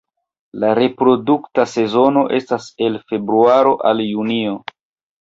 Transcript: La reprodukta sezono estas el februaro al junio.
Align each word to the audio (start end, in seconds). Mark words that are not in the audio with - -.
La 0.63 0.71
reprodukta 0.79 1.67
sezono 1.75 2.25
estas 2.41 2.69
el 2.89 3.01
februaro 3.13 3.79
al 3.95 4.07
junio. 4.11 4.61